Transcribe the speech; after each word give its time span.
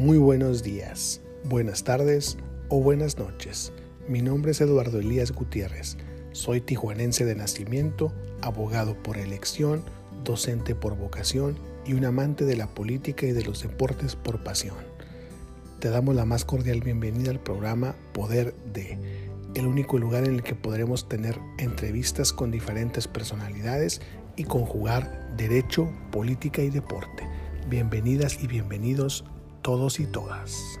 Muy 0.00 0.16
buenos 0.16 0.62
días, 0.62 1.20
buenas 1.44 1.84
tardes 1.84 2.38
o 2.70 2.80
buenas 2.80 3.18
noches. 3.18 3.70
Mi 4.08 4.22
nombre 4.22 4.52
es 4.52 4.62
Eduardo 4.62 4.98
Elías 4.98 5.30
Gutiérrez. 5.30 5.98
Soy 6.32 6.62
tijuanense 6.62 7.26
de 7.26 7.34
nacimiento, 7.34 8.10
abogado 8.40 8.94
por 9.02 9.18
elección, 9.18 9.84
docente 10.24 10.74
por 10.74 10.96
vocación 10.96 11.58
y 11.84 11.92
un 11.92 12.06
amante 12.06 12.46
de 12.46 12.56
la 12.56 12.66
política 12.66 13.26
y 13.26 13.32
de 13.32 13.44
los 13.44 13.62
deportes 13.62 14.16
por 14.16 14.42
pasión. 14.42 14.78
Te 15.80 15.90
damos 15.90 16.14
la 16.14 16.24
más 16.24 16.46
cordial 16.46 16.80
bienvenida 16.80 17.30
al 17.30 17.40
programa 17.40 17.94
Poder 18.14 18.54
de, 18.72 18.96
el 19.54 19.66
único 19.66 19.98
lugar 19.98 20.24
en 20.24 20.36
el 20.36 20.42
que 20.42 20.54
podremos 20.54 21.10
tener 21.10 21.38
entrevistas 21.58 22.32
con 22.32 22.50
diferentes 22.50 23.06
personalidades 23.06 24.00
y 24.34 24.44
conjugar 24.44 25.36
derecho, 25.36 25.92
política 26.10 26.62
y 26.62 26.70
deporte. 26.70 27.28
Bienvenidas 27.68 28.42
y 28.42 28.46
bienvenidos 28.46 29.26
todos 29.62 30.00
y 30.00 30.06
todas. 30.06 30.79